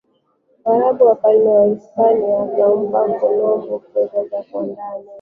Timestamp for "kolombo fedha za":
3.19-4.43